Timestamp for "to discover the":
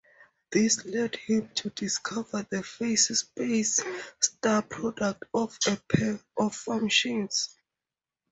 1.53-2.63